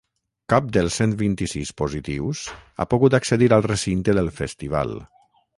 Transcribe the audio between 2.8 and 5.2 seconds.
ha pogut accedir al recinte del festival.